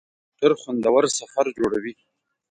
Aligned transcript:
موټر 0.29 0.51
خوندور 0.61 1.03
سفر 1.19 1.45
جوړوي. 1.57 1.93